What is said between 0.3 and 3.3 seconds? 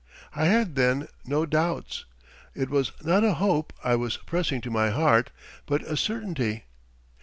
I had then no doubts. It was not